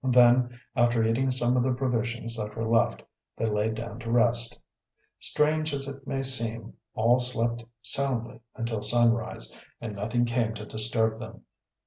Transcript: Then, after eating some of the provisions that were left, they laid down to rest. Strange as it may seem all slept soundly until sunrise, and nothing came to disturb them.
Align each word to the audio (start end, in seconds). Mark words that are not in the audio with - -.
Then, 0.03 0.59
after 0.75 1.05
eating 1.05 1.29
some 1.29 1.55
of 1.55 1.61
the 1.61 1.75
provisions 1.75 2.35
that 2.35 2.55
were 2.57 2.67
left, 2.67 3.03
they 3.37 3.45
laid 3.45 3.75
down 3.75 3.99
to 3.99 4.09
rest. 4.11 4.59
Strange 5.19 5.75
as 5.75 5.87
it 5.87 6.07
may 6.07 6.23
seem 6.23 6.73
all 6.95 7.19
slept 7.19 7.63
soundly 7.83 8.39
until 8.55 8.81
sunrise, 8.81 9.55
and 9.79 9.95
nothing 9.95 10.25
came 10.25 10.55
to 10.55 10.65
disturb 10.65 11.17
them. 11.19 11.41